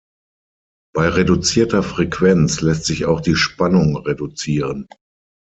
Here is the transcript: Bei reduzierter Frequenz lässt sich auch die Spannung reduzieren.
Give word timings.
Bei 0.95 1.09
reduzierter 1.09 1.83
Frequenz 1.83 2.61
lässt 2.61 2.85
sich 2.85 3.05
auch 3.05 3.21
die 3.21 3.35
Spannung 3.35 3.95
reduzieren. 3.97 4.87